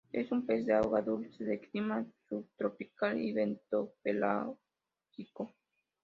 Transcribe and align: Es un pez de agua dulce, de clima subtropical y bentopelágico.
Es 0.11 0.31
un 0.31 0.47
pez 0.47 0.65
de 0.65 0.73
agua 0.73 1.03
dulce, 1.03 1.43
de 1.43 1.59
clima 1.59 2.03
subtropical 2.27 3.21
y 3.21 3.33
bentopelágico. 3.33 5.53